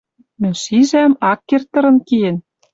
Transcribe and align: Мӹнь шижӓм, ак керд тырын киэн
Мӹнь 0.41 0.59
шижӓм, 0.63 1.11
ак 1.31 1.39
керд 1.49 1.67
тырын 1.71 1.97
киэн 2.07 2.37